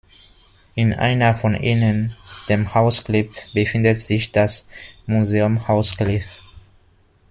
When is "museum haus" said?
5.05-5.95